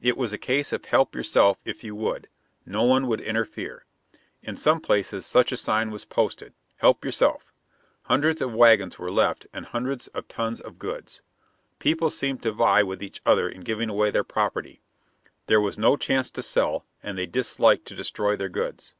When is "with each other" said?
12.82-13.48